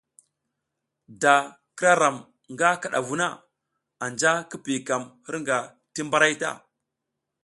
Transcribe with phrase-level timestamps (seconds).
[1.21, 1.35] Da
[1.77, 2.17] k ira ram
[2.53, 3.27] nga kidavu na,
[4.03, 5.57] anja ki piykam hirnga
[5.93, 6.51] ti mbaray ta.